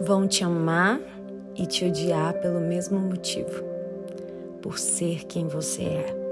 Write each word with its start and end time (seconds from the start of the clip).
vão 0.00 0.26
te 0.26 0.42
amar 0.42 1.00
e 1.56 1.66
te 1.66 1.84
odiar 1.84 2.34
pelo 2.40 2.60
mesmo 2.60 2.98
motivo, 2.98 3.62
por 4.60 4.78
ser 4.78 5.24
quem 5.24 5.46
você 5.46 5.82
é. 5.82 6.24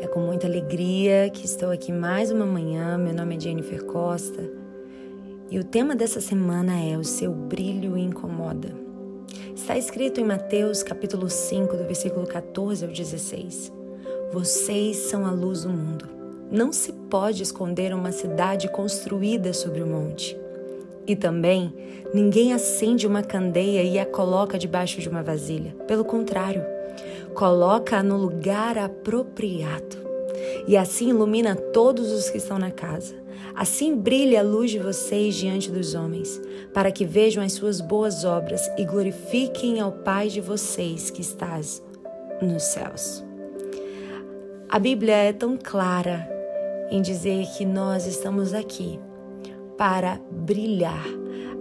É 0.00 0.06
com 0.06 0.20
muita 0.20 0.46
alegria 0.46 1.30
que 1.30 1.44
estou 1.44 1.70
aqui 1.70 1.90
mais 1.90 2.30
uma 2.30 2.46
manhã. 2.46 2.98
Meu 2.98 3.14
nome 3.14 3.36
é 3.36 3.40
Jennifer 3.40 3.84
Costa 3.84 4.48
e 5.50 5.58
o 5.58 5.64
tema 5.64 5.96
dessa 5.96 6.20
semana 6.20 6.78
é 6.78 6.96
O 6.96 7.04
seu 7.04 7.32
brilho 7.32 7.96
incomoda. 7.96 8.68
Está 9.54 9.76
escrito 9.76 10.20
em 10.20 10.24
Mateus 10.24 10.82
capítulo 10.82 11.28
5, 11.28 11.76
do 11.76 11.84
versículo 11.84 12.26
14 12.26 12.84
ao 12.84 12.90
16. 12.90 13.72
Vocês 14.32 14.96
são 14.96 15.26
a 15.26 15.30
luz 15.30 15.62
do 15.62 15.70
mundo. 15.70 16.08
Não 16.50 16.72
se 16.72 16.92
pode 16.92 17.42
esconder 17.42 17.94
uma 17.94 18.12
cidade 18.12 18.68
construída 18.68 19.52
sobre 19.52 19.80
o 19.80 19.86
monte. 19.86 20.43
E 21.06 21.14
também, 21.14 21.72
ninguém 22.12 22.52
acende 22.52 23.06
uma 23.06 23.22
candeia 23.22 23.82
e 23.82 23.98
a 23.98 24.06
coloca 24.06 24.58
debaixo 24.58 25.00
de 25.00 25.08
uma 25.08 25.22
vasilha. 25.22 25.74
Pelo 25.86 26.04
contrário, 26.04 26.64
coloca-a 27.34 28.02
no 28.02 28.16
lugar 28.16 28.78
apropriado. 28.78 30.04
E 30.66 30.76
assim 30.76 31.10
ilumina 31.10 31.54
todos 31.54 32.10
os 32.10 32.30
que 32.30 32.38
estão 32.38 32.58
na 32.58 32.70
casa. 32.70 33.14
Assim 33.54 33.94
brilha 33.94 34.40
a 34.40 34.42
luz 34.42 34.70
de 34.70 34.78
vocês 34.78 35.34
diante 35.34 35.70
dos 35.70 35.94
homens, 35.94 36.40
para 36.72 36.90
que 36.90 37.04
vejam 37.04 37.42
as 37.42 37.52
suas 37.52 37.80
boas 37.80 38.24
obras 38.24 38.68
e 38.76 38.84
glorifiquem 38.84 39.80
ao 39.80 39.92
Pai 39.92 40.28
de 40.28 40.40
vocês 40.40 41.10
que 41.10 41.20
estás 41.20 41.82
nos 42.42 42.62
céus. 42.64 43.22
A 44.68 44.78
Bíblia 44.78 45.14
é 45.14 45.32
tão 45.32 45.56
clara 45.56 46.28
em 46.90 47.00
dizer 47.00 47.46
que 47.56 47.64
nós 47.64 48.06
estamos 48.06 48.52
aqui 48.52 48.98
para 49.76 50.20
brilhar. 50.30 51.04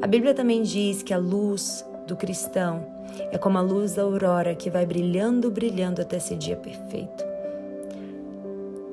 A 0.01 0.07
Bíblia 0.07 0.33
também 0.33 0.63
diz 0.63 1.01
que 1.01 1.13
a 1.13 1.17
luz 1.17 1.85
do 2.07 2.15
cristão 2.15 2.85
é 3.31 3.37
como 3.37 3.57
a 3.57 3.61
luz 3.61 3.95
da 3.95 4.03
aurora 4.03 4.55
que 4.55 4.69
vai 4.69 4.85
brilhando, 4.85 5.49
brilhando 5.49 6.01
até 6.01 6.17
esse 6.17 6.35
dia 6.35 6.55
perfeito. 6.55 7.23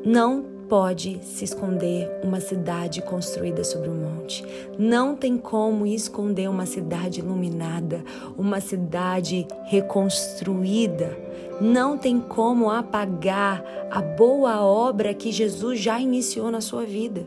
Não 0.05 0.61
pode 0.71 1.19
se 1.25 1.45
esconder 1.45 2.09
uma 2.23 2.41
cidade 2.41 3.03
construída 3.03 3.65
sobre 3.65 3.89
um 3.91 3.95
monte. 3.95 4.47
Não 4.79 5.17
tem 5.17 5.37
como 5.37 5.85
esconder 5.85 6.49
uma 6.49 6.65
cidade 6.65 7.19
iluminada, 7.19 8.05
uma 8.39 8.61
cidade 8.61 9.49
reconstruída. 9.65 11.19
Não 11.61 11.99
tem 11.99 12.21
como 12.21 12.71
apagar 12.71 13.65
a 13.91 14.01
boa 14.01 14.63
obra 14.63 15.13
que 15.13 15.33
Jesus 15.33 15.81
já 15.81 16.01
iniciou 16.01 16.53
na 16.53 16.61
sua 16.61 16.85
vida. 16.85 17.27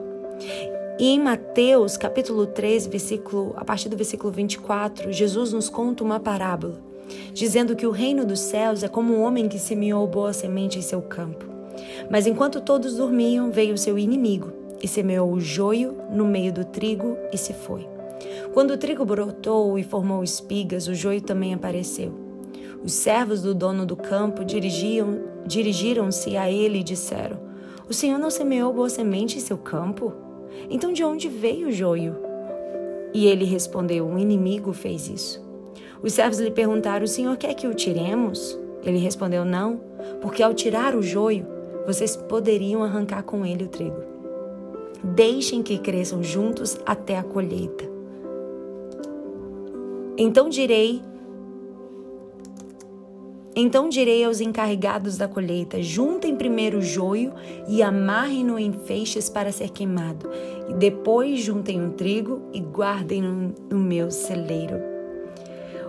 E 1.00 1.10
em 1.10 1.20
Mateus, 1.20 1.98
capítulo 1.98 2.46
3, 2.46 2.86
versículo, 2.86 3.54
a 3.58 3.66
partir 3.66 3.90
do 3.90 3.98
versículo 3.98 4.32
24, 4.32 5.12
Jesus 5.12 5.52
nos 5.52 5.68
conta 5.68 6.04
uma 6.04 6.20
parábola, 6.20 6.80
dizendo 7.34 7.76
que 7.76 7.88
o 7.88 7.92
reino 7.92 8.24
dos 8.24 8.40
céus 8.40 8.84
é 8.84 8.88
como 8.88 9.16
um 9.16 9.24
homem 9.24 9.50
que 9.50 9.58
semeou 9.58 10.06
boa 10.06 10.32
semente 10.34 10.78
em 10.78 10.84
seu 10.84 11.02
campo. 11.02 11.46
Mas 12.12 12.28
enquanto 12.28 12.62
todos 12.62 12.98
dormiam, 12.98 13.50
veio 13.50 13.76
seu 13.76 13.98
inimigo 13.98 14.52
e 14.84 14.88
semeou 14.88 15.32
o 15.32 15.40
joio 15.40 15.98
no 16.12 16.26
meio 16.26 16.54
do 16.54 16.64
trigo 16.64 17.18
e 17.32 17.38
se 17.38 17.54
foi. 17.54 17.88
Quando 18.54 18.72
o 18.72 18.78
trigo 18.78 19.04
brotou 19.04 19.80
e 19.80 19.84
formou 19.84 20.24
espigas, 20.24 20.88
o 20.88 20.94
joio 20.94 21.22
também 21.22 21.56
apareceu. 21.56 22.14
Os 22.84 22.94
servos 22.94 23.42
do 23.42 23.56
dono 23.56 23.84
do 23.84 23.96
campo 23.96 24.44
dirigiram-se 24.46 26.38
a 26.38 26.52
ele 26.52 26.80
e 26.80 26.84
disseram: 26.84 27.40
O 27.90 27.94
senhor 27.94 28.20
não 28.20 28.30
semeou 28.30 28.72
boa 28.72 28.90
semente 28.90 29.38
em 29.38 29.42
seu 29.42 29.58
campo? 29.58 30.23
Então 30.70 30.94
de 30.94 31.04
onde 31.04 31.28
veio 31.28 31.68
o 31.68 31.72
joio? 31.72 32.16
E 33.14 33.28
ele 33.28 33.46
respondeu: 33.46 34.06
Um 34.06 34.18
inimigo 34.18 34.74
fez 34.74 35.08
isso. 35.08 35.44
Os 36.02 36.14
servos 36.14 36.40
lhe 36.40 36.52
perguntaram: 36.52 37.06
O 37.06 37.08
senhor 37.08 37.38
quer 37.38 37.54
que 37.54 37.68
o 37.68 37.74
tiremos? 37.74 38.60
Ele 38.84 38.98
respondeu: 38.98 39.46
Não, 39.46 39.80
porque 40.22 40.44
ao 40.44 40.54
tirar 40.54 40.96
o 40.96 41.02
joio, 41.02 41.46
vocês 41.86 42.16
poderiam 42.16 42.84
arrancar 42.84 43.24
com 43.24 43.46
ele 43.46 43.66
o 43.66 43.70
trigo. 43.70 44.04
Deixem 45.04 45.62
que 45.62 45.78
cresçam 45.78 46.24
juntos 46.24 46.80
até 46.86 47.18
a 47.18 47.24
colheita. 47.24 47.92
Então 50.18 50.48
direi 50.48 51.02
então 53.56 53.88
direi 53.88 54.24
aos 54.24 54.42
encarregados 54.42 55.18
da 55.18 55.28
colheita: 55.28 55.82
juntem 55.82 56.36
primeiro 56.36 56.80
o 56.80 56.82
joio 56.82 57.34
e 57.68 57.84
amarrem-no 57.84 58.58
em 58.58 58.72
feixes 58.72 59.30
para 59.30 59.52
ser 59.52 59.70
queimado, 59.70 60.30
e 60.70 60.74
depois 60.74 61.40
juntem 61.40 61.86
o 61.86 61.92
trigo 61.92 62.42
e 62.52 62.60
guardem-no 62.60 63.54
no 63.70 63.78
meu 63.78 64.10
celeiro. 64.10 64.82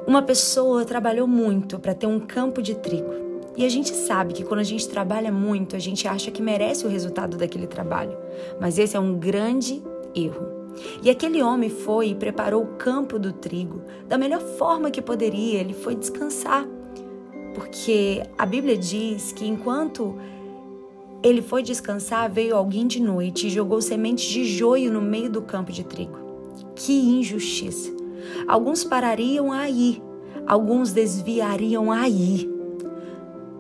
Uma 0.07 0.23
pessoa 0.23 0.85
trabalhou 0.85 1.27
muito 1.27 1.79
para 1.79 1.95
ter 1.95 2.07
um 2.07 2.21
campo 2.21 2.61
de 2.61 2.75
trigo. 2.75 3.25
E 3.57 3.65
a 3.65 3.69
gente 3.69 3.95
sabe 3.95 4.35
que 4.35 4.45
quando 4.45 4.61
a 4.61 4.65
gente 4.65 4.87
trabalha 4.89 5.31
muito, 5.33 5.77
a 5.77 5.79
gente 5.79 6.07
acha 6.07 6.31
que 6.31 6.43
merece 6.43 6.85
o 6.85 6.91
resultado 6.91 7.37
daquele 7.37 7.67
trabalho. 7.67 8.19
Mas 8.61 8.79
esse 8.79 8.97
é 8.97 9.01
um 9.01 9.17
grande 9.17 9.83
erro. 10.15 10.47
E 11.03 11.09
aquele 11.09 11.41
homem 11.41 11.71
foi 11.71 12.09
e 12.09 12.15
preparou 12.15 12.65
o 12.65 12.77
campo 12.77 13.19
do 13.19 13.33
trigo 13.33 13.81
da 14.09 14.19
melhor 14.19 14.41
forma 14.41 14.91
que 14.91 15.01
poderia. 15.01 15.61
Ele 15.61 15.73
foi 15.73 15.95
descansar 15.95 16.69
porque 17.55 18.23
a 18.37 18.45
Bíblia 18.45 18.77
diz 18.77 19.33
que 19.33 19.47
enquanto 19.47 20.19
ele 21.23 21.41
foi 21.41 21.63
descansar, 21.63 22.31
veio 22.31 22.55
alguém 22.55 22.87
de 22.87 23.01
noite 23.01 23.47
e 23.47 23.51
jogou 23.51 23.81
sementes 23.81 24.27
de 24.27 24.45
joio 24.45 24.93
no 24.93 25.01
meio 25.01 25.31
do 25.31 25.41
campo 25.41 25.73
de 25.73 25.85
trigo. 25.85 26.19
Que 26.77 26.93
injustiça! 26.93 27.95
Alguns 28.47 28.85
parariam 28.85 29.51
aí, 29.51 30.03
alguns 30.47 30.93
desviariam 30.93 31.91
aí. 31.91 32.51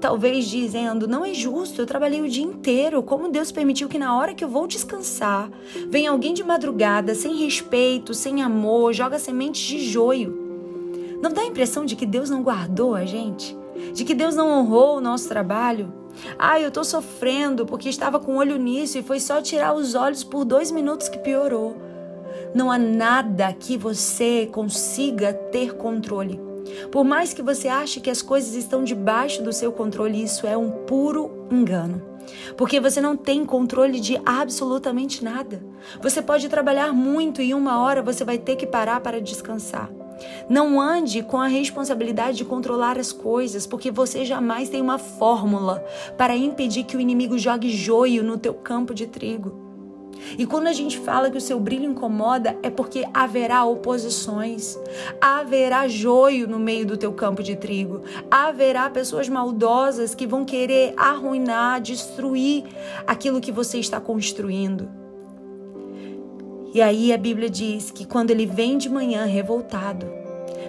Talvez 0.00 0.46
dizendo, 0.46 1.08
não 1.08 1.24
é 1.24 1.32
justo, 1.32 1.80
eu 1.80 1.86
trabalhei 1.86 2.20
o 2.20 2.28
dia 2.28 2.44
inteiro, 2.44 3.02
como 3.02 3.30
Deus 3.30 3.50
permitiu 3.50 3.88
que 3.88 3.98
na 3.98 4.14
hora 4.14 4.34
que 4.34 4.44
eu 4.44 4.48
vou 4.48 4.66
descansar, 4.66 5.50
venha 5.88 6.10
alguém 6.10 6.34
de 6.34 6.44
madrugada, 6.44 7.14
sem 7.14 7.36
respeito, 7.36 8.12
sem 8.12 8.42
amor, 8.42 8.92
joga 8.92 9.18
sementes 9.18 9.62
de 9.62 9.78
joio. 9.80 10.38
Não 11.22 11.32
dá 11.32 11.40
a 11.40 11.46
impressão 11.46 11.86
de 11.86 11.96
que 11.96 12.04
Deus 12.04 12.28
não 12.28 12.42
guardou 12.42 12.94
a 12.94 13.06
gente? 13.06 13.56
De 13.92 14.04
que 14.04 14.14
Deus 14.14 14.34
não 14.34 14.48
honrou 14.50 14.96
o 14.96 15.00
nosso 15.00 15.28
trabalho. 15.28 15.92
Ah, 16.38 16.60
eu 16.60 16.68
estou 16.68 16.84
sofrendo 16.84 17.66
porque 17.66 17.88
estava 17.88 18.20
com 18.20 18.36
olho 18.36 18.56
nisso 18.56 18.98
e 18.98 19.02
foi 19.02 19.18
só 19.20 19.42
tirar 19.42 19.74
os 19.74 19.94
olhos 19.94 20.22
por 20.22 20.44
dois 20.44 20.70
minutos 20.70 21.08
que 21.08 21.18
piorou. 21.18 21.76
Não 22.54 22.70
há 22.70 22.78
nada 22.78 23.52
que 23.52 23.76
você 23.76 24.48
consiga 24.52 25.32
ter 25.32 25.74
controle. 25.74 26.40
Por 26.90 27.04
mais 27.04 27.34
que 27.34 27.42
você 27.42 27.68
ache 27.68 28.00
que 28.00 28.10
as 28.10 28.22
coisas 28.22 28.54
estão 28.54 28.84
debaixo 28.84 29.42
do 29.42 29.52
seu 29.52 29.72
controle, 29.72 30.22
isso 30.22 30.46
é 30.46 30.56
um 30.56 30.70
puro 30.70 31.46
engano. 31.50 32.02
Porque 32.56 32.80
você 32.80 33.00
não 33.00 33.16
tem 33.16 33.44
controle 33.44 34.00
de 34.00 34.20
absolutamente 34.24 35.22
nada. 35.22 35.62
Você 36.00 36.22
pode 36.22 36.48
trabalhar 36.48 36.92
muito 36.92 37.42
e 37.42 37.52
uma 37.52 37.80
hora 37.80 38.02
você 38.02 38.24
vai 38.24 38.38
ter 38.38 38.56
que 38.56 38.66
parar 38.66 39.00
para 39.00 39.20
descansar. 39.20 39.90
Não 40.48 40.80
ande 40.80 41.22
com 41.22 41.40
a 41.40 41.46
responsabilidade 41.46 42.38
de 42.38 42.44
controlar 42.44 42.98
as 42.98 43.12
coisas, 43.12 43.66
porque 43.66 43.90
você 43.90 44.24
jamais 44.24 44.68
tem 44.68 44.80
uma 44.80 44.98
fórmula 44.98 45.84
para 46.16 46.36
impedir 46.36 46.84
que 46.84 46.96
o 46.96 47.00
inimigo 47.00 47.38
jogue 47.38 47.70
joio 47.70 48.22
no 48.22 48.38
teu 48.38 48.54
campo 48.54 48.94
de 48.94 49.06
trigo. 49.06 49.64
E 50.38 50.46
quando 50.46 50.68
a 50.68 50.72
gente 50.72 50.98
fala 50.98 51.30
que 51.30 51.36
o 51.36 51.40
seu 51.40 51.60
brilho 51.60 51.90
incomoda, 51.90 52.56
é 52.62 52.70
porque 52.70 53.04
haverá 53.12 53.64
oposições, 53.64 54.78
haverá 55.20 55.86
joio 55.86 56.48
no 56.48 56.58
meio 56.58 56.86
do 56.86 56.96
teu 56.96 57.12
campo 57.12 57.42
de 57.42 57.56
trigo, 57.56 58.02
haverá 58.30 58.88
pessoas 58.88 59.28
maldosas 59.28 60.14
que 60.14 60.26
vão 60.26 60.44
querer 60.44 60.94
arruinar, 60.96 61.80
destruir 61.80 62.64
aquilo 63.06 63.40
que 63.40 63.52
você 63.52 63.78
está 63.78 64.00
construindo. 64.00 65.03
E 66.74 66.82
aí 66.82 67.12
a 67.12 67.16
Bíblia 67.16 67.48
diz 67.48 67.92
que 67.92 68.04
quando 68.04 68.32
ele 68.32 68.46
vem 68.46 68.76
de 68.76 68.88
manhã 68.88 69.24
revoltado, 69.26 70.06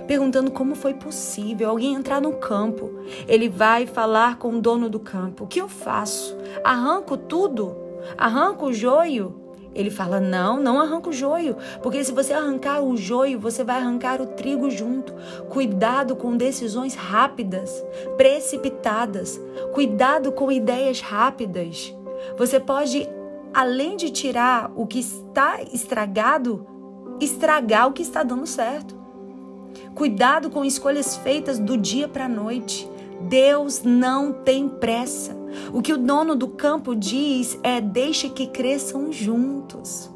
perguntando 0.05 0.51
como 0.51 0.75
foi 0.75 0.93
possível 0.93 1.67
alguém 1.67 1.95
entrar 1.95 2.21
no 2.21 2.33
campo, 2.33 2.91
ele 3.27 3.49
vai 3.49 3.87
falar 3.87 4.37
com 4.37 4.49
o 4.49 4.61
dono 4.61 4.87
do 4.87 4.99
campo: 4.99 5.45
O 5.45 5.47
que 5.47 5.59
eu 5.59 5.67
faço? 5.67 6.37
Arranco 6.63 7.17
tudo? 7.17 7.75
Arranco 8.15 8.67
o 8.67 8.73
joio? 8.73 9.41
Ele 9.73 9.89
fala: 9.89 10.19
Não, 10.19 10.61
não 10.61 10.79
arranca 10.79 11.09
o 11.09 11.13
joio, 11.13 11.57
porque 11.81 12.03
se 12.03 12.11
você 12.11 12.33
arrancar 12.33 12.83
o 12.83 12.95
joio, 12.95 13.39
você 13.39 13.63
vai 13.63 13.77
arrancar 13.77 14.21
o 14.21 14.27
trigo 14.27 14.69
junto. 14.69 15.11
Cuidado 15.49 16.15
com 16.15 16.37
decisões 16.37 16.93
rápidas, 16.93 17.83
precipitadas. 18.15 19.41
Cuidado 19.73 20.31
com 20.31 20.51
ideias 20.51 21.01
rápidas. 21.01 21.91
Você 22.37 22.59
pode 22.59 23.09
além 23.55 23.95
de 23.95 24.09
tirar 24.09 24.69
o 24.75 24.85
que 24.85 24.99
está 24.99 25.61
estragado, 25.71 26.67
estragar 27.21 27.87
o 27.87 27.93
que 27.93 28.01
está 28.01 28.21
dando 28.21 28.45
certo. 28.45 28.93
Cuidado 29.95 30.49
com 30.49 30.65
escolhas 30.65 31.15
feitas 31.15 31.57
do 31.57 31.77
dia 31.77 32.05
para 32.05 32.25
a 32.25 32.29
noite. 32.29 32.85
Deus 33.21 33.81
não 33.81 34.33
tem 34.33 34.67
pressa. 34.67 35.33
O 35.73 35.81
que 35.81 35.93
o 35.93 35.97
dono 35.97 36.35
do 36.35 36.49
campo 36.49 36.93
diz 36.93 37.57
é: 37.63 37.79
deixe 37.79 38.27
que 38.27 38.47
cresçam 38.47 39.09
juntos. 39.09 40.11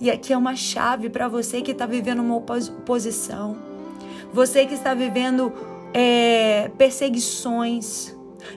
E 0.00 0.10
aqui 0.10 0.32
é 0.32 0.36
uma 0.36 0.56
chave 0.56 1.08
para 1.08 1.28
você 1.28 1.62
que 1.62 1.70
está 1.70 1.86
vivendo 1.86 2.20
uma 2.20 2.34
oposição, 2.34 3.56
você 4.32 4.66
que 4.66 4.74
está 4.74 4.94
vivendo 4.94 5.52
é, 5.94 6.72
perseguições. 6.76 8.16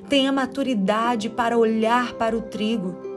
Tenha 0.09 0.31
maturidade 0.31 1.29
para 1.29 1.55
olhar 1.55 2.13
para 2.13 2.35
o 2.35 2.41
trigo. 2.41 3.12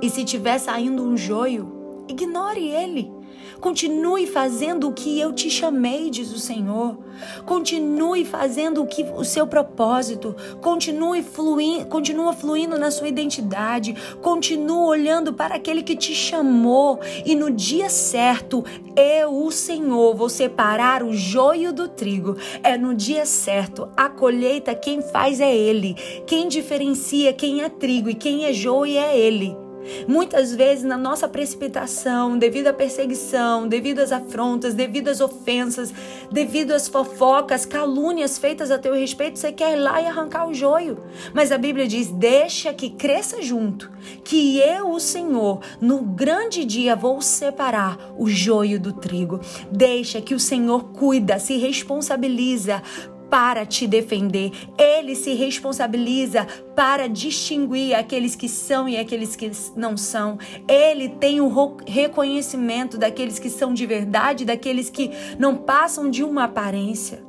E 0.00 0.10
se 0.10 0.24
tiver 0.24 0.58
saindo 0.58 1.02
um 1.02 1.16
joio, 1.16 2.04
ignore 2.08 2.68
ele. 2.68 3.16
Continue 3.60 4.26
fazendo 4.26 4.88
o 4.88 4.92
que 4.92 5.18
eu 5.18 5.32
te 5.32 5.48
chamei, 5.48 6.10
diz 6.10 6.32
o 6.32 6.38
Senhor. 6.38 6.98
Continue 7.46 8.24
fazendo 8.24 8.82
o 8.82 8.86
que 8.86 9.02
o 9.02 9.24
seu 9.24 9.46
propósito. 9.46 10.36
Continue 10.60 11.22
fluindo, 11.22 11.86
continua 11.86 12.32
fluindo 12.32 12.78
na 12.78 12.90
sua 12.90 13.08
identidade. 13.08 13.94
Continue 14.20 14.86
olhando 14.86 15.32
para 15.32 15.54
aquele 15.54 15.82
que 15.82 15.96
te 15.96 16.14
chamou 16.14 17.00
e 17.24 17.34
no 17.34 17.50
dia 17.50 17.88
certo, 17.88 18.62
eu, 18.94 19.44
o 19.44 19.50
Senhor, 19.50 20.14
vou 20.14 20.28
separar 20.28 21.02
o 21.02 21.12
joio 21.12 21.72
do 21.72 21.88
trigo. 21.88 22.36
É 22.62 22.76
no 22.76 22.94
dia 22.94 23.24
certo. 23.24 23.88
A 23.96 24.08
colheita 24.08 24.74
quem 24.74 25.00
faz 25.00 25.40
é 25.40 25.54
ele. 25.54 25.94
Quem 26.26 26.48
diferencia 26.48 27.32
quem 27.32 27.62
é 27.62 27.68
trigo 27.68 28.10
e 28.10 28.14
quem 28.14 28.44
é 28.44 28.52
joio 28.52 28.98
é 28.98 29.18
ele. 29.18 29.65
Muitas 30.06 30.54
vezes, 30.54 30.84
na 30.84 30.96
nossa 30.96 31.28
precipitação, 31.28 32.38
devido 32.38 32.68
à 32.68 32.72
perseguição, 32.72 33.68
devido 33.68 34.00
às 34.00 34.12
afrontas, 34.12 34.74
devido 34.74 35.08
às 35.08 35.20
ofensas, 35.20 35.92
devido 36.30 36.72
às 36.72 36.88
fofocas, 36.88 37.64
calúnias 37.64 38.38
feitas 38.38 38.70
a 38.70 38.78
teu 38.78 38.94
respeito, 38.94 39.38
você 39.38 39.52
quer 39.52 39.76
ir 39.76 39.80
lá 39.80 40.00
e 40.00 40.06
arrancar 40.06 40.48
o 40.48 40.54
joio. 40.54 41.02
Mas 41.32 41.52
a 41.52 41.58
Bíblia 41.58 41.86
diz: 41.86 42.08
deixa 42.08 42.72
que 42.72 42.90
cresça 42.90 43.42
junto, 43.42 43.90
que 44.24 44.58
eu, 44.58 44.90
o 44.90 45.00
Senhor, 45.00 45.60
no 45.80 46.02
grande 46.02 46.64
dia 46.64 46.96
vou 46.96 47.20
separar 47.20 47.98
o 48.16 48.28
joio 48.28 48.78
do 48.80 48.92
trigo. 48.92 49.40
Deixa 49.70 50.20
que 50.20 50.34
o 50.34 50.40
Senhor 50.40 50.84
cuida, 50.92 51.38
se 51.38 51.56
responsabiliza 51.56 52.82
para 53.30 53.66
te 53.66 53.86
defender. 53.86 54.52
Ele 54.78 55.14
se 55.14 55.34
responsabiliza 55.34 56.46
para 56.74 57.08
distinguir 57.08 57.94
aqueles 57.94 58.34
que 58.34 58.48
são 58.48 58.88
e 58.88 58.96
aqueles 58.96 59.36
que 59.36 59.50
não 59.74 59.96
são. 59.96 60.38
Ele 60.68 61.08
tem 61.08 61.40
o 61.40 61.76
reconhecimento 61.86 62.98
daqueles 62.98 63.38
que 63.38 63.50
são 63.50 63.74
de 63.74 63.86
verdade, 63.86 64.44
daqueles 64.44 64.90
que 64.90 65.10
não 65.38 65.56
passam 65.56 66.10
de 66.10 66.22
uma 66.22 66.44
aparência. 66.44 67.24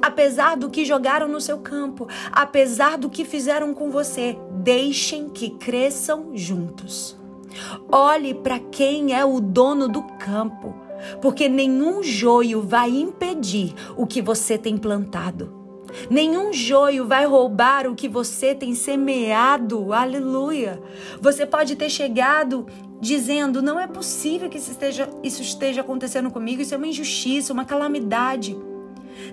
Apesar 0.00 0.56
do 0.56 0.70
que 0.70 0.84
jogaram 0.84 1.26
no 1.26 1.40
seu 1.40 1.58
campo, 1.58 2.06
apesar 2.30 2.96
do 2.96 3.10
que 3.10 3.24
fizeram 3.24 3.74
com 3.74 3.90
você, 3.90 4.38
deixem 4.52 5.28
que 5.28 5.50
cresçam 5.50 6.30
juntos. 6.34 7.18
Olhe 7.90 8.34
para 8.34 8.58
quem 8.58 9.14
é 9.14 9.24
o 9.24 9.40
dono 9.40 9.88
do 9.88 10.02
campo 10.18 10.87
porque 11.20 11.48
nenhum 11.48 12.02
joio 12.02 12.62
vai 12.62 12.90
impedir 12.90 13.74
o 13.96 14.06
que 14.06 14.22
você 14.22 14.56
tem 14.58 14.76
plantado. 14.76 15.58
Nenhum 16.10 16.52
joio 16.52 17.06
vai 17.06 17.26
roubar 17.26 17.86
o 17.86 17.94
que 17.94 18.08
você 18.08 18.54
tem 18.54 18.74
semeado. 18.74 19.92
Aleluia. 19.92 20.80
Você 21.20 21.46
pode 21.46 21.76
ter 21.76 21.88
chegado 21.88 22.66
dizendo: 23.00 23.62
não 23.62 23.78
é 23.78 23.86
possível 23.86 24.48
que 24.48 24.58
isso 24.58 24.70
esteja, 24.70 25.08
isso 25.22 25.42
esteja 25.42 25.80
acontecendo 25.80 26.30
comigo, 26.30 26.62
isso 26.62 26.74
é 26.74 26.76
uma 26.76 26.86
injustiça, 26.86 27.52
uma 27.52 27.64
calamidade. 27.64 28.56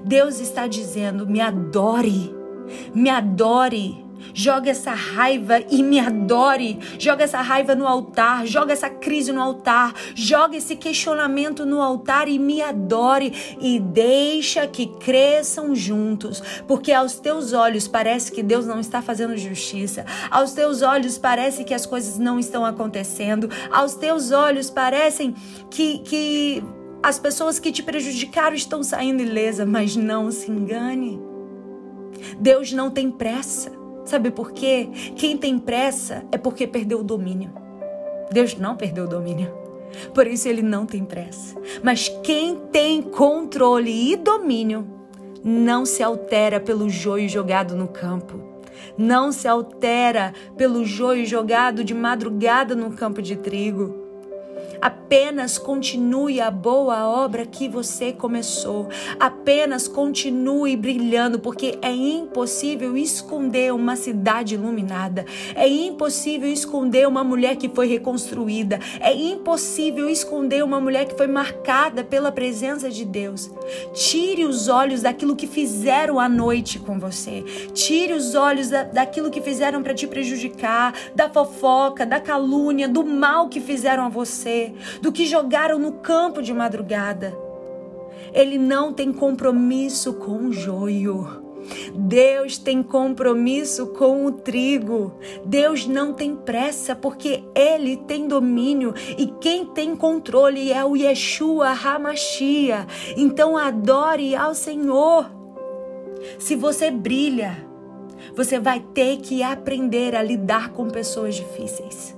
Deus 0.04 0.40
está 0.40 0.68
dizendo: 0.68 1.28
me 1.28 1.42
adore, 1.42 2.34
me 2.94 3.10
adore. 3.10 4.05
Joga 4.34 4.72
essa 4.72 4.92
raiva 4.92 5.64
e 5.70 5.82
me 5.82 6.00
adore. 6.00 6.80
Joga 7.00 7.24
essa 7.24 7.42
raiva 7.42 7.76
no 7.76 7.88
altar. 7.88 8.46
Joga 8.46 8.74
essa 8.74 8.90
crise 8.90 9.32
no 9.32 9.42
altar. 9.42 9.94
Joga 10.14 10.58
esse 10.58 10.76
questionamento 10.76 11.66
no 11.66 11.82
altar 11.82 12.28
e 12.28 12.38
me 12.38 12.62
adore. 12.62 13.34
E 13.60 13.80
deixa 13.80 14.68
que 14.68 14.88
cresçam 14.88 15.76
juntos. 15.76 16.42
Porque 16.68 16.92
aos 16.92 17.20
teus 17.20 17.54
olhos 17.54 17.88
parece 17.88 18.32
que 18.32 18.44
Deus 18.44 18.66
não 18.66 18.80
está 18.80 19.02
fazendo 19.02 19.38
justiça. 19.38 20.06
Aos 20.30 20.54
teus 20.54 20.82
olhos 20.82 21.18
parece 21.18 21.64
que 21.64 21.74
as 21.74 21.86
coisas 21.86 22.18
não 22.18 22.40
estão 22.40 22.66
acontecendo. 22.66 23.50
Aos 23.72 23.96
teus 23.96 24.32
olhos 24.32 24.70
parecem 24.70 25.34
que, 25.70 26.00
que 26.00 26.64
as 27.02 27.20
pessoas 27.20 27.60
que 27.60 27.72
te 27.72 27.84
prejudicaram 27.84 28.56
estão 28.56 28.84
saindo 28.84 29.22
ilesa. 29.22 29.66
Mas 29.66 29.96
não 29.96 30.32
se 30.32 30.52
engane. 30.52 31.22
Deus 32.40 32.72
não 32.72 32.90
tem 32.90 33.12
pressa. 33.12 33.85
Sabe 34.06 34.30
por 34.30 34.52
quê? 34.52 34.88
Quem 35.16 35.36
tem 35.36 35.58
pressa 35.58 36.24
é 36.32 36.38
porque 36.38 36.68
perdeu 36.68 37.00
o 37.00 37.04
domínio. 37.04 37.52
Deus 38.32 38.56
não 38.56 38.76
perdeu 38.76 39.06
o 39.06 39.10
domínio. 39.10 39.52
Por 40.14 40.28
isso 40.28 40.48
ele 40.48 40.62
não 40.62 40.86
tem 40.86 41.04
pressa. 41.04 41.56
Mas 41.84 42.10
quem 42.24 42.56
tem 42.72 43.02
controle 43.02 44.12
e 44.12 44.16
domínio 44.16 44.88
não 45.44 45.86
se 45.86 46.04
altera 46.04 46.60
pelo 46.60 46.90
joio 46.90 47.28
jogado 47.28 47.76
no 47.76 47.88
campo. 47.88 48.40
Não 48.98 49.32
se 49.32 49.48
altera 49.48 50.34
pelo 50.56 50.86
joio 50.86 51.26
jogado 51.26 51.84
de 51.84 51.94
madrugada 51.94 52.76
no 52.76 52.92
campo 52.92 53.22
de 53.22 53.36
trigo. 53.36 54.05
Apenas 54.86 55.58
continue 55.58 56.40
a 56.40 56.52
boa 56.52 57.08
obra 57.08 57.44
que 57.44 57.68
você 57.68 58.14
começou. 58.14 58.88
Apenas 59.20 59.88
continue 59.88 60.78
brilhando, 60.78 61.40
porque 61.40 61.80
é 61.82 61.92
impossível 61.92 62.96
esconder 62.96 63.74
uma 63.74 63.96
cidade 63.96 64.54
iluminada. 64.54 65.26
É 65.56 65.68
impossível 65.68 66.48
esconder 66.48 67.08
uma 67.08 67.24
mulher 67.24 67.56
que 67.56 67.68
foi 67.68 67.88
reconstruída. 67.88 68.80
É 69.00 69.12
impossível 69.12 70.08
esconder 70.08 70.64
uma 70.64 70.80
mulher 70.80 71.06
que 71.06 71.18
foi 71.18 71.26
marcada 71.26 72.04
pela 72.04 72.32
presença 72.32 72.88
de 72.88 73.04
Deus. 73.04 73.50
Tire 73.92 74.46
os 74.46 74.68
olhos 74.68 75.02
daquilo 75.02 75.36
que 75.36 75.48
fizeram 75.48 76.20
à 76.20 76.30
noite 76.30 76.78
com 76.78 77.00
você. 77.00 77.42
Tire 77.74 78.14
os 78.14 78.36
olhos 78.36 78.70
da, 78.70 78.84
daquilo 78.84 79.32
que 79.32 79.42
fizeram 79.42 79.82
para 79.82 79.96
te 79.96 80.06
prejudicar, 80.06 80.94
da 81.16 81.28
fofoca, 81.28 82.06
da 82.06 82.20
calúnia, 82.20 82.88
do 82.88 83.04
mal 83.04 83.50
que 83.50 83.60
fizeram 83.60 84.06
a 84.06 84.10
você 84.10 84.75
do 85.02 85.12
que 85.12 85.26
jogaram 85.26 85.80
no 85.80 85.94
campo 85.94 86.42
de 86.42 86.54
madrugada. 86.54 87.38
Ele 88.34 88.58
não 88.58 88.94
tem 88.94 89.14
compromisso 89.14 90.14
com 90.14 90.48
o 90.48 90.54
joio. 90.54 91.44
Deus 91.96 92.58
tem 92.58 92.84
compromisso 92.84 93.88
com 93.88 94.26
o 94.26 94.32
trigo. 94.32 95.14
Deus 95.46 95.88
não 95.88 96.14
tem 96.14 96.36
pressa 96.36 96.96
porque 96.96 97.44
ele 97.56 97.98
tem 97.98 98.28
domínio 98.28 98.94
e 99.18 99.28
quem 99.40 99.66
tem 99.66 99.96
controle 99.96 100.72
é 100.72 100.84
o 100.84 100.96
Yeshua 100.96 101.70
Hamashia. 101.70 102.86
Então 103.18 103.58
adore 103.58 104.36
ao 104.36 104.54
Senhor. 104.54 105.30
Se 106.40 106.56
você 106.56 106.92
brilha, 106.92 107.66
você 108.36 108.60
vai 108.60 108.80
ter 108.80 109.18
que 109.18 109.44
aprender 109.44 110.16
a 110.16 110.22
lidar 110.22 110.70
com 110.70 110.90
pessoas 110.90 111.36
difíceis. 111.36 112.16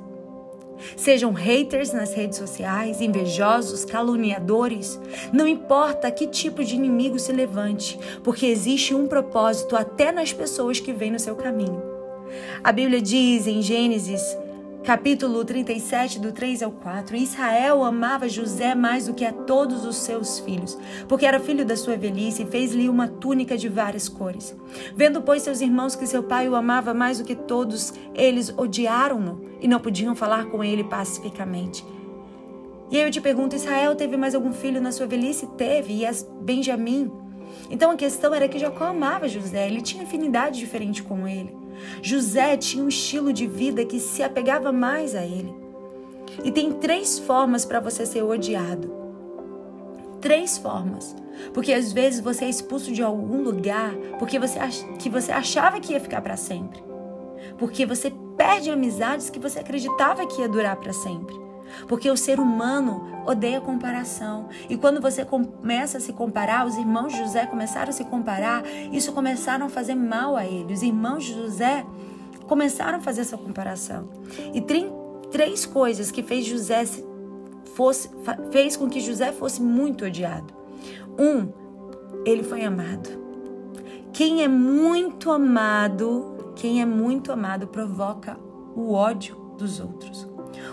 Sejam 0.96 1.32
haters 1.32 1.92
nas 1.92 2.14
redes 2.14 2.38
sociais, 2.38 3.02
invejosos, 3.02 3.86
caluniadores, 3.86 5.00
não 5.34 5.48
importa 5.48 6.12
que 6.12 6.28
tipo 6.28 6.64
de 6.64 6.76
inimigo 6.76 7.20
se 7.20 7.32
levante, 7.32 8.00
porque 8.24 8.46
existe 8.46 8.94
um 8.94 9.08
propósito 9.08 9.76
até 9.76 10.12
nas 10.12 10.34
pessoas 10.34 10.80
que 10.80 10.94
vêm 10.94 11.12
no 11.12 11.20
seu 11.20 11.36
caminho. 11.36 11.82
A 12.64 12.72
Bíblia 12.72 13.02
diz 13.02 13.48
em 13.48 13.62
Gênesis 13.62 14.38
capítulo 14.88 15.44
37, 15.44 16.17
do 16.17 16.32
3 16.32 16.63
ao 16.63 16.72
4. 16.72 17.17
Israel 17.17 17.84
amava 17.84 18.29
José 18.29 18.74
mais 18.74 19.08
do 19.08 19.13
que 19.13 19.25
a 19.25 19.34
todos 19.34 19.84
os 19.84 19.98
seus 19.98 20.39
filhos, 20.39 20.77
porque 21.10 21.25
era 21.25 21.41
filho 21.41 21.65
da 21.65 21.75
sua 21.75 21.98
velhice 21.98 22.44
e 22.44 22.46
fez-lhe 22.46 22.88
uma 22.88 23.06
túnica 23.06 23.58
de 23.58 23.67
várias 23.67 24.08
cores. 24.08 24.56
Vendo, 24.96 25.22
pois, 25.22 25.41
seus 25.41 25.60
irmãos 25.60 25.94
que 25.94 26.08
seu 26.08 26.24
pai 26.24 26.48
o 26.48 26.56
amava 26.56 26.94
mais 26.94 27.17
do 27.17 27.25
que 27.25 27.36
todos, 27.36 27.94
eles 28.15 28.53
odiaram-no 28.56 29.41
e 29.60 29.67
não 29.67 29.77
podiam 29.77 30.15
falar 30.15 30.46
com 30.46 30.63
ele 30.63 30.86
pacificamente. 30.86 31.86
E 32.89 32.96
aí 32.96 33.03
eu 33.03 33.12
te 33.12 33.20
pergunto: 33.20 33.58
Israel 33.58 33.94
teve 33.94 34.15
mais 34.15 34.34
algum 34.34 34.53
filho 34.53 34.79
na 34.79 34.94
sua 34.94 35.06
velhice? 35.06 35.48
Teve, 35.58 35.96
e 35.96 36.06
as 36.06 36.24
Benjamim. 36.24 37.12
Então 37.70 37.91
a 37.91 37.98
questão 37.98 38.34
era 38.34 38.48
que 38.48 38.58
Jacó 38.58 38.86
amava 38.86 39.27
José, 39.27 39.67
ele 39.67 39.82
tinha 39.82 40.03
afinidade 40.03 40.60
diferente 40.60 41.03
com 41.03 41.27
ele. 41.27 41.67
José 42.02 42.58
tinha 42.58 42.84
um 42.84 42.88
estilo 42.88 43.32
de 43.32 43.48
vida 43.48 43.86
que 43.86 44.00
se 44.00 44.24
apegava 44.24 44.72
mais 44.72 45.16
a 45.16 45.24
ele. 45.24 45.54
E 46.44 46.52
tem 46.52 46.74
três 46.74 47.20
formas 47.20 47.66
para 47.66 47.80
você 47.80 48.06
ser 48.06 48.24
odiado. 48.24 48.94
Três 50.22 50.58
formas. 50.58 51.16
Porque 51.54 51.74
às 51.74 51.94
vezes 51.94 52.20
você 52.20 52.46
é 52.46 52.50
expulso 52.50 52.92
de 52.92 53.04
algum 53.04 53.44
lugar 53.44 53.94
porque 54.20 54.40
você 54.40 54.60
que 55.00 55.10
você 55.10 55.32
achava 55.32 55.80
que 55.80 55.94
ia 55.94 56.00
ficar 56.00 56.22
para 56.22 56.36
sempre. 56.36 56.84
Porque 57.58 57.86
você 57.86 58.12
perde 58.36 58.70
amizades 58.70 59.30
que 59.30 59.40
você 59.40 59.60
acreditava 59.60 60.26
que 60.28 60.42
ia 60.42 60.50
durar 60.50 60.76
para 60.76 60.94
sempre. 60.94 61.47
Porque 61.88 62.10
o 62.10 62.18
ser 62.18 62.40
humano 62.40 63.24
odeia 63.26 63.62
comparação. 63.62 64.50
E 64.70 64.78
quando 64.78 65.02
você 65.02 65.26
começa 65.26 65.98
a 65.98 66.02
se 66.02 66.14
comparar, 66.14 66.66
os 66.66 66.78
irmãos 66.78 67.14
de 67.14 67.20
José 67.20 67.46
começaram 67.46 67.90
a 67.90 67.94
se 67.94 68.06
comparar, 68.06 68.64
isso 68.92 69.12
começaram 69.12 69.66
a 69.66 69.70
fazer 69.70 69.96
mal 69.96 70.36
a 70.36 70.46
ele. 70.46 70.74
Os 70.74 70.82
irmãos 70.82 71.24
de 71.24 71.34
José 71.34 71.86
começaram 72.48 72.98
a 72.98 73.02
fazer 73.02 73.22
essa 73.22 73.38
comparação. 73.38 74.10
E 74.54 74.62
30 74.62 75.08
três 75.32 75.66
coisas 75.66 76.12
que 76.12 76.24
fez 76.24 76.46
José 76.46 76.84
fosse, 77.76 78.10
fez 78.52 78.76
com 78.76 78.90
que 78.90 79.00
José 79.00 79.32
fosse 79.32 79.62
muito 79.62 80.06
odiado. 80.06 80.54
Um, 81.18 81.52
ele 82.26 82.44
foi 82.44 82.64
amado. 82.64 83.10
Quem 84.14 84.44
é 84.44 84.48
muito 84.48 85.32
amado, 85.32 86.54
quem 86.56 86.82
é 86.82 86.86
muito 86.86 87.32
amado 87.32 87.68
provoca 87.68 88.38
o 88.76 88.94
ódio 88.94 89.36
dos 89.58 89.80
outros. 89.80 90.28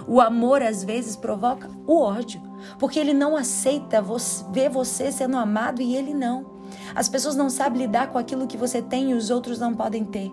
O 0.07 0.21
amor 0.21 0.63
às 0.63 0.85
vezes 0.85 1.17
provoca 1.17 1.71
o 1.87 2.01
ódio, 2.01 2.41
porque 2.79 2.99
ele 2.99 3.15
não 3.15 3.37
aceita 3.37 4.05
ver 4.51 4.69
você 4.69 5.11
sendo 5.11 5.37
amado 5.37 5.81
e 5.81 5.97
ele 5.97 6.15
não. 6.15 6.47
As 6.95 7.09
pessoas 7.09 7.37
não 7.37 7.51
sabem 7.51 7.83
lidar 7.83 8.09
com 8.11 8.19
aquilo 8.19 8.47
que 8.47 8.57
você 8.57 8.81
tem 8.81 9.11
e 9.11 9.15
os 9.15 9.31
outros 9.31 9.59
não 9.59 9.75
podem 9.75 10.05
ter. 10.05 10.33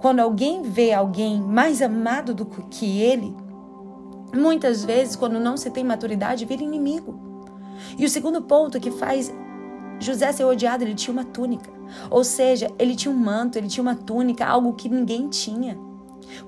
Quando 0.00 0.20
alguém 0.20 0.62
vê 0.62 0.92
alguém 0.92 1.40
mais 1.40 1.82
amado 1.82 2.34
do 2.34 2.46
que 2.46 3.00
ele, 3.00 3.34
muitas 4.34 4.84
vezes, 4.84 5.16
quando 5.16 5.40
não 5.40 5.56
se 5.56 5.70
tem 5.70 5.84
maturidade, 5.84 6.44
vira 6.44 6.62
inimigo. 6.62 7.18
E 7.98 8.04
o 8.04 8.08
segundo 8.08 8.42
ponto 8.42 8.80
que 8.80 8.90
faz 8.90 9.32
José 9.98 10.32
ser 10.32 10.44
odiado, 10.44 10.84
ele 10.84 10.94
tinha 10.94 11.12
uma 11.12 11.24
túnica. 11.24 11.70
Ou 12.10 12.24
seja, 12.24 12.70
ele 12.78 12.96
tinha 12.96 13.12
um 13.12 13.18
manto, 13.18 13.56
ele 13.56 13.68
tinha 13.68 13.82
uma 13.82 13.94
túnica, 13.94 14.46
algo 14.46 14.72
que 14.74 14.88
ninguém 14.88 15.28
tinha. 15.28 15.78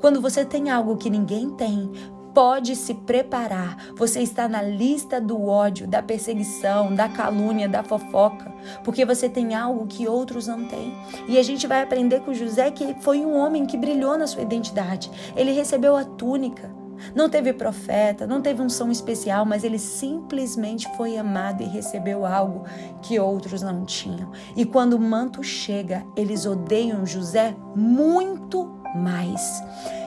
Quando 0.00 0.20
você 0.20 0.44
tem 0.44 0.70
algo 0.70 0.96
que 0.96 1.10
ninguém 1.10 1.50
tem, 1.50 1.90
pode 2.34 2.74
se 2.74 2.92
preparar. 2.92 3.92
Você 3.96 4.20
está 4.20 4.48
na 4.48 4.60
lista 4.60 5.20
do 5.20 5.46
ódio, 5.46 5.86
da 5.86 6.02
perseguição, 6.02 6.92
da 6.92 7.08
calúnia, 7.08 7.68
da 7.68 7.84
fofoca, 7.84 8.52
porque 8.82 9.04
você 9.04 9.28
tem 9.28 9.54
algo 9.54 9.86
que 9.86 10.08
outros 10.08 10.48
não 10.48 10.66
têm. 10.66 10.92
E 11.28 11.38
a 11.38 11.42
gente 11.42 11.66
vai 11.66 11.80
aprender 11.82 12.20
com 12.20 12.34
José 12.34 12.70
que 12.72 12.96
foi 13.00 13.24
um 13.24 13.36
homem 13.36 13.64
que 13.64 13.76
brilhou 13.76 14.18
na 14.18 14.26
sua 14.26 14.42
identidade. 14.42 15.10
Ele 15.36 15.52
recebeu 15.52 15.96
a 15.96 16.04
túnica. 16.04 16.74
Não 17.14 17.28
teve 17.28 17.52
profeta, 17.52 18.26
não 18.26 18.40
teve 18.40 18.62
um 18.62 18.68
som 18.68 18.90
especial, 18.90 19.44
mas 19.44 19.64
ele 19.64 19.78
simplesmente 19.78 20.88
foi 20.96 21.18
amado 21.18 21.62
e 21.62 21.66
recebeu 21.66 22.24
algo 22.24 22.64
que 23.02 23.18
outros 23.18 23.62
não 23.62 23.84
tinham. 23.84 24.30
E 24.56 24.64
quando 24.64 24.94
o 24.94 25.00
manto 25.00 25.42
chega, 25.42 26.04
eles 26.16 26.46
odeiam 26.46 27.04
José 27.04 27.54
muito 27.74 28.83
mais. 28.94 29.62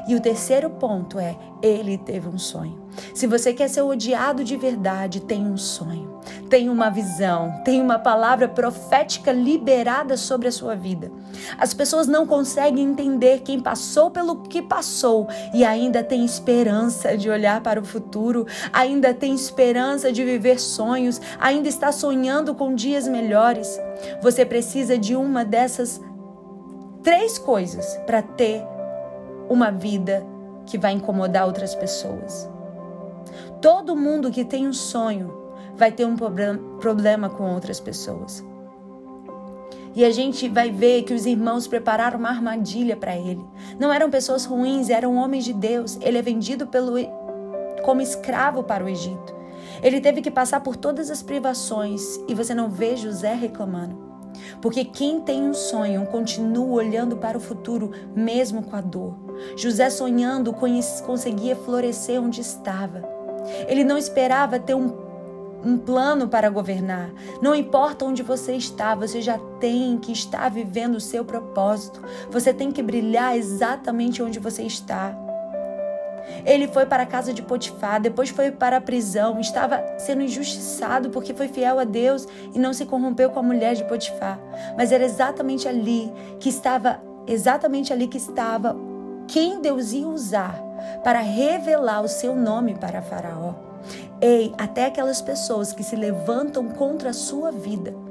E 0.08 0.16
o 0.16 0.22
terceiro 0.22 0.70
ponto 0.70 1.20
é: 1.20 1.36
ele 1.62 1.98
teve 1.98 2.30
um 2.30 2.38
sonho. 2.38 2.88
Se 3.14 3.28
você 3.28 3.54
quer 3.54 3.68
ser 3.68 3.82
odiado 3.82 4.44
de 4.44 4.56
verdade, 4.56 5.20
tem 5.22 5.46
um 5.46 5.58
sonho, 5.58 6.20
tem 6.50 6.70
uma 6.70 6.90
visão, 6.90 7.62
tem 7.64 7.82
uma 7.82 8.00
palavra 8.00 8.48
profética 8.48 9.32
liberada 9.32 10.16
sobre 10.18 10.48
a 10.48 10.52
sua 10.52 10.76
vida. 10.76 11.12
As 11.60 11.74
pessoas 11.74 12.08
não 12.08 12.26
conseguem 12.26 12.86
entender 12.86 13.42
quem 13.42 13.60
passou 13.60 14.10
pelo 14.10 14.44
que 14.44 14.62
passou 14.62 15.28
e 15.54 15.64
ainda 15.64 16.04
tem 16.04 16.24
esperança 16.26 17.18
de 17.18 17.30
olhar 17.30 17.62
para 17.62 17.80
o 17.80 17.86
futuro, 17.86 18.48
ainda 18.72 19.14
tem 19.14 19.36
esperança 19.36 20.12
de 20.12 20.24
viver 20.24 20.60
sonhos, 20.60 21.22
ainda 21.40 21.68
está 21.68 21.92
sonhando 21.92 22.56
com 22.56 22.74
dias 22.74 23.08
melhores. 23.08 23.80
Você 24.22 24.46
precisa 24.46 24.98
de 24.98 25.16
uma 25.16 25.44
dessas 25.44 26.02
três 27.04 27.38
coisas 27.38 27.98
para 28.06 28.22
ter 28.22 28.77
uma 29.50 29.72
vida 29.72 30.26
que 30.66 30.78
vai 30.78 30.94
incomodar 30.94 31.46
outras 31.46 31.74
pessoas. 31.76 32.50
Todo 33.62 33.96
mundo 33.96 34.32
que 34.32 34.46
tem 34.46 34.68
um 34.68 34.74
sonho 34.74 35.34
vai 35.76 35.92
ter 35.92 36.06
um 36.06 36.16
problema 36.16 37.30
com 37.30 37.54
outras 37.54 37.80
pessoas. 37.80 38.44
E 39.96 40.06
a 40.06 40.12
gente 40.12 40.48
vai 40.48 40.70
ver 40.70 41.04
que 41.04 41.14
os 41.14 41.26
irmãos 41.26 41.68
prepararam 41.68 42.20
uma 42.20 42.30
armadilha 42.30 42.96
para 42.96 43.16
ele. 43.18 43.44
Não 43.80 43.92
eram 43.92 44.12
pessoas 44.12 44.46
ruins, 44.46 44.90
eram 44.90 45.16
homens 45.16 45.44
de 45.44 45.54
Deus. 45.54 45.98
Ele 46.02 46.20
é 46.20 46.22
vendido 46.22 46.68
pelo, 46.68 46.94
como 47.84 48.02
escravo 48.02 48.64
para 48.64 48.84
o 48.84 48.90
Egito. 48.90 49.36
Ele 49.82 50.00
teve 50.00 50.22
que 50.22 50.30
passar 50.30 50.60
por 50.60 50.76
todas 50.76 51.10
as 51.10 51.24
privações 51.24 52.20
e 52.28 52.36
você 52.36 52.54
não 52.54 52.70
vê 52.70 52.96
José 52.96 53.34
reclamando. 53.34 54.07
Porque 54.62 54.86
quem 54.86 55.22
tem 55.22 55.44
um 55.44 55.54
sonho 55.54 56.06
continua 56.08 56.76
olhando 56.76 57.18
para 57.18 57.38
o 57.38 57.42
futuro, 57.42 57.92
mesmo 58.16 58.64
com 58.64 58.76
a 58.76 58.82
dor. 58.82 59.16
José 59.56 59.90
sonhando 59.90 60.54
conseguia 61.06 61.56
florescer 61.56 62.22
onde 62.22 62.42
estava. 62.42 63.04
Ele 63.68 63.84
não 63.84 63.98
esperava 63.98 64.60
ter 64.60 64.76
um, 64.76 64.94
um 65.64 65.78
plano 65.78 66.28
para 66.28 66.50
governar. 66.50 67.12
Não 67.42 67.56
importa 67.56 68.06
onde 68.06 68.24
você 68.24 68.54
está, 68.54 68.96
você 68.96 69.22
já 69.22 69.38
tem 69.60 69.98
que 69.98 70.12
estar 70.12 70.50
vivendo 70.50 70.96
o 70.96 71.02
seu 71.02 71.24
propósito. 71.24 72.02
Você 72.30 72.54
tem 72.54 72.72
que 72.72 72.84
brilhar 72.84 73.38
exatamente 73.38 74.22
onde 74.22 74.40
você 74.40 74.64
está. 74.64 75.27
Ele 76.46 76.68
foi 76.68 76.86
para 76.86 77.04
a 77.04 77.06
casa 77.06 77.34
de 77.34 77.42
Potifar, 77.42 78.02
depois 78.02 78.30
foi 78.30 78.52
para 78.52 78.78
a 78.78 78.82
prisão, 78.82 79.40
estava 79.40 79.84
sendo 79.98 80.22
injustiçado 80.22 81.10
porque 81.10 81.34
foi 81.34 81.48
fiel 81.48 81.80
a 81.80 81.84
Deus 81.84 82.28
e 82.54 82.60
não 82.60 82.74
se 82.74 82.86
corrompeu 82.86 83.30
com 83.30 83.40
a 83.40 83.44
mulher 83.44 83.76
de 83.76 83.84
Potifar. 83.84 84.40
Mas 84.78 84.92
era 84.92 85.04
exatamente 85.04 85.68
ali 85.68 86.12
que 86.40 86.50
estava, 86.50 87.02
exatamente 87.28 87.92
ali 87.92 88.08
que 88.08 88.18
estava 88.18 88.76
quem 89.28 89.62
Deus 89.62 89.92
ia 89.92 90.08
usar 90.08 90.62
para 91.04 91.20
revelar 91.20 92.02
o 92.02 92.08
seu 92.08 92.36
nome 92.36 92.76
para 92.76 93.02
Faraó. 93.02 93.54
Ei, 94.22 94.54
até 94.58 94.86
aquelas 94.86 95.22
pessoas 95.22 95.74
que 95.74 95.84
se 95.84 95.96
levantam 95.96 96.68
contra 96.70 97.12
a 97.12 97.14
sua 97.14 97.52
vida 97.52 98.07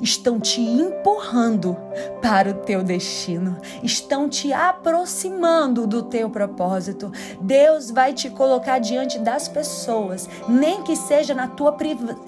estão 0.00 0.38
te 0.38 0.60
empurrando 0.60 1.76
para 2.20 2.50
o 2.50 2.54
teu 2.54 2.82
destino, 2.82 3.58
estão 3.82 4.28
te 4.28 4.52
aproximando 4.52 5.86
do 5.86 6.02
teu 6.02 6.28
propósito. 6.30 7.12
Deus 7.40 7.90
vai 7.90 8.12
te 8.12 8.30
colocar 8.30 8.78
diante 8.78 9.18
das 9.18 9.48
pessoas, 9.48 10.28
nem 10.48 10.82
que 10.82 10.96
seja 10.96 11.34
na 11.34 11.48
tua 11.48 11.76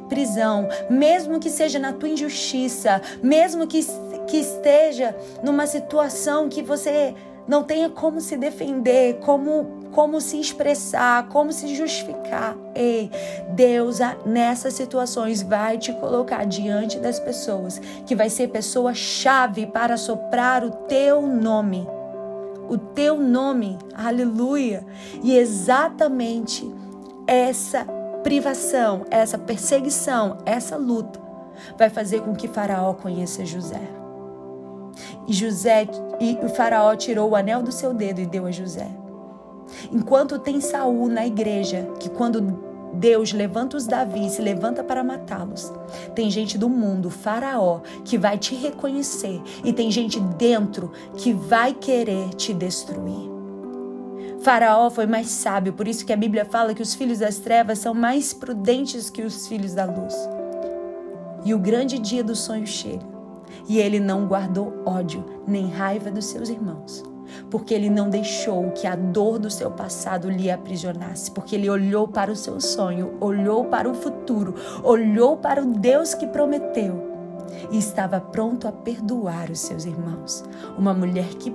prisão, 0.09 0.69
mesmo 0.89 1.39
que 1.39 1.51
seja 1.51 1.79
na 1.79 1.93
tua 1.93 2.09
injustiça, 2.09 3.01
mesmo 3.23 3.67
que, 3.67 3.85
que 4.27 4.39
esteja 4.39 5.17
numa 5.43 5.67
situação 5.67 6.49
que 6.49 6.63
você 6.63 7.15
não 7.47 7.65
tenha 7.65 7.91
como 7.91 8.21
se 8.21 8.37
defender, 8.37 9.19
como 9.21 9.82
como 9.93 10.21
se 10.21 10.41
expressar, 10.41 11.29
como 11.29 11.53
se 11.53 11.75
justificar. 11.75 12.57
Ei, 12.75 13.11
Deus 13.51 13.99
nessas 14.25 14.75
situações 14.75 15.43
vai 15.43 15.79
te 15.79 15.93
colocar 15.93 16.45
diante 16.45 16.99
das 16.99 17.21
pessoas, 17.21 17.79
que 18.07 18.17
vai 18.17 18.29
ser 18.29 18.49
pessoa 18.49 18.95
chave 18.95 19.67
para 19.67 19.97
soprar 19.97 20.65
o 20.65 20.71
teu 20.71 21.23
nome. 21.23 21.87
O 22.69 22.79
teu 22.79 23.19
nome, 23.19 23.79
aleluia. 23.95 24.85
E 25.23 25.37
exatamente 25.37 26.69
essa 27.27 27.85
privação, 28.23 29.05
essa 29.11 29.37
perseguição, 29.37 30.39
essa 30.47 30.77
luta 30.77 31.21
vai 31.77 31.91
fazer 31.91 32.23
com 32.23 32.35
que 32.35 32.49
Faraó 32.49 32.95
conheça 32.95 33.45
José. 33.45 33.81
E 35.27 35.33
José 35.33 35.87
e 36.21 36.39
o 36.43 36.49
Faraó 36.49 36.95
tirou 36.97 37.31
o 37.31 37.37
anel 37.37 37.63
do 37.63 37.73
seu 37.73 37.93
dedo 37.93 38.21
e 38.21 38.27
deu 38.27 38.47
a 38.47 38.51
José. 38.51 39.02
Enquanto 39.93 40.39
tem 40.39 40.61
Saul 40.61 41.09
na 41.09 41.27
igreja, 41.27 41.89
que 41.99 42.09
quando 42.09 42.73
Deus 42.93 43.33
levanta 43.33 43.77
os 43.77 43.87
Davi, 43.87 44.29
se 44.29 44.43
levanta 44.43 44.85
para 44.85 45.03
matá-los. 45.03 45.73
Tem 46.15 46.31
gente 46.31 46.59
do 46.59 46.69
mundo, 46.69 47.11
Faraó, 47.11 47.81
que 48.05 48.19
vai 48.19 48.37
te 48.37 48.55
reconhecer 48.55 49.41
e 49.65 49.73
tem 49.73 49.91
gente 49.91 50.21
dentro 50.21 50.93
que 51.17 51.33
vai 51.33 51.73
querer 51.73 52.29
te 52.31 52.53
destruir. 52.53 53.31
Faraó 54.41 54.91
foi 54.91 55.07
mais 55.07 55.29
sábio, 55.29 55.73
por 55.73 55.87
isso 55.87 56.05
que 56.05 56.13
a 56.13 56.17
Bíblia 56.17 56.45
fala 56.45 56.75
que 56.75 56.83
os 56.83 56.95
filhos 56.95 57.21
das 57.21 57.39
trevas 57.39 57.79
são 57.79 57.95
mais 57.95 58.35
prudentes 58.35 59.09
que 59.09 59.23
os 59.23 59.47
filhos 59.47 59.73
da 59.73 59.85
luz. 59.85 60.15
E 61.45 61.55
o 61.55 61.59
grande 61.59 61.99
dia 61.99 62.23
do 62.23 62.35
sonho 62.35 62.67
chega, 62.67 63.07
e 63.69 63.79
ele 63.79 64.01
não 64.01 64.27
guardou 64.27 64.83
ódio 64.85 65.25
nem 65.47 65.69
raiva 65.71 66.11
dos 66.11 66.27
seus 66.27 66.49
irmãos 66.49 67.12
porque 67.51 67.75
ele 67.75 67.91
não 67.91 68.09
deixou 68.09 68.71
que 68.71 68.87
a 68.87 68.97
dor 68.97 69.39
do 69.39 69.51
seu 69.51 69.71
passado 69.71 70.31
lhe 70.31 70.51
aprisionasse, 70.51 71.31
porque 71.31 71.55
ele 71.55 71.69
olhou 71.69 72.09
para 72.09 72.31
o 72.31 72.37
seu 72.37 72.61
sonho, 72.61 73.15
olhou 73.21 73.67
para 73.67 73.89
o 73.89 73.95
futuro, 73.95 74.55
olhou 74.83 75.37
para 75.37 75.63
o 75.63 75.67
Deus 75.67 76.15
que 76.15 76.27
prometeu 76.27 77.13
e 77.71 77.79
estava 77.79 78.21
pronto 78.21 78.67
a 78.67 78.73
perdoar 78.73 79.51
os 79.51 79.61
seus 79.61 79.85
irmãos. 79.85 80.45
Uma 80.77 80.95
mulher 80.95 81.29
que 81.35 81.51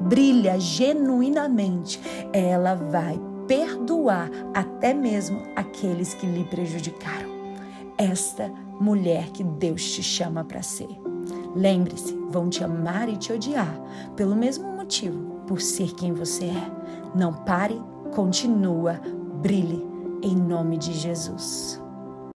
brilha 0.00 0.58
genuinamente, 0.58 2.00
ela 2.32 2.74
vai 2.74 3.20
perdoar 3.46 4.30
até 4.54 4.94
mesmo 4.94 5.42
aqueles 5.54 6.14
que 6.14 6.26
lhe 6.26 6.44
prejudicaram. 6.44 7.28
Esta 7.96 8.50
mulher 8.80 9.30
que 9.30 9.44
Deus 9.44 9.92
te 9.92 10.02
chama 10.02 10.44
para 10.44 10.62
ser. 10.62 10.88
Lembre-se, 11.54 12.12
vão 12.30 12.50
te 12.50 12.64
amar 12.64 13.08
e 13.08 13.16
te 13.16 13.32
odiar 13.32 13.80
pelo 14.16 14.34
mesmo 14.34 14.73
motivo, 14.84 15.40
por 15.46 15.60
ser 15.60 15.94
quem 15.94 16.12
você 16.12 16.44
é. 16.44 16.70
Não 17.14 17.32
pare, 17.32 17.80
continua, 18.14 19.00
brilhe 19.40 19.82
em 20.22 20.36
nome 20.36 20.76
de 20.76 20.92
Jesus. 20.92 21.82